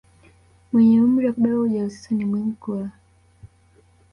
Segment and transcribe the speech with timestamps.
[0.71, 2.87] mwenye umri wa kubeba ujauzito ni muhimu kula